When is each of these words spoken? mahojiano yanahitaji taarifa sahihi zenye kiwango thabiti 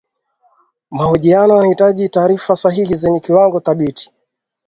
mahojiano 0.91 1.53
yanahitaji 1.55 2.09
taarifa 2.09 2.55
sahihi 2.55 2.95
zenye 2.95 3.19
kiwango 3.19 3.59
thabiti 3.59 4.11